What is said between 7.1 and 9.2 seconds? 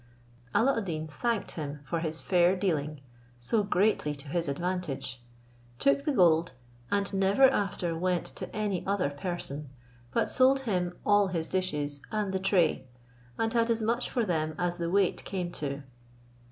never after went to any other